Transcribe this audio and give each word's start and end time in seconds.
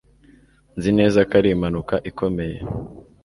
Nzi 0.77 0.91
neza 0.99 1.19
ko 1.27 1.33
ari 1.39 1.49
impanuka 1.55 1.95
ikomeye. 2.09 2.57